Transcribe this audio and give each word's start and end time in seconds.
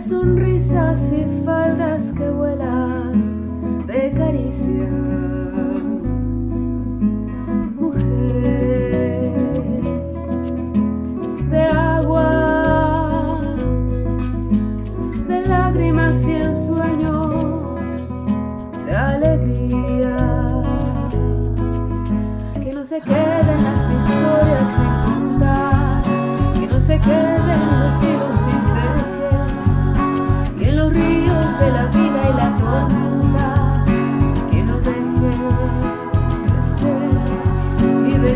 sonrisas 0.00 1.12
y 1.12 1.44
faldas 1.44 2.12
que 2.12 2.30
vuelan, 2.30 2.57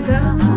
come. 0.05 0.52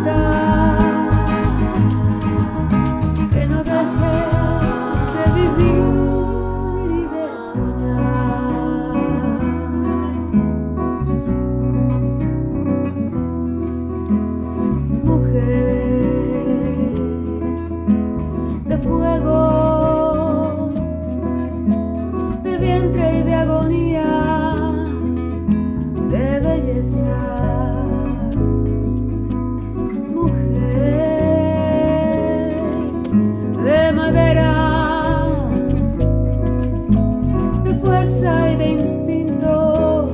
de 37.63 37.73
fuerza 37.83 38.49
y 38.49 38.55
de 38.55 38.67
instinto, 38.71 40.07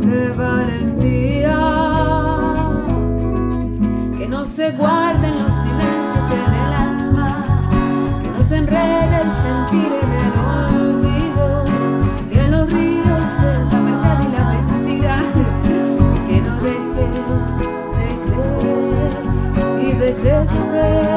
de 0.00 0.32
valentía, 0.32 1.60
que 4.18 4.26
no 4.28 4.44
se 4.44 4.72
guarden 4.72 5.42
los 5.42 5.52
silencios 5.62 6.30
en 6.32 6.54
el 6.54 6.72
alma, 6.74 7.44
que 8.22 8.30
no 8.30 8.40
se 8.44 8.56
enrede 8.56 9.16
el 9.22 9.30
sentir 9.46 9.92
en 10.02 10.10
el 10.24 10.32
olvido, 10.74 11.64
que 12.28 12.38
en 12.40 12.50
los 12.50 12.72
ríos 12.72 13.40
de 13.42 13.52
la 13.70 13.80
verdad 13.80 14.18
y 14.22 14.28
la 14.32 14.44
mentira, 14.54 15.16
que 16.26 16.36
no 16.40 16.54
dejes 16.62 17.26
de 17.96 18.08
creer 18.26 19.12
y 19.80 19.92
de 19.92 20.08
crecer. 20.16 21.16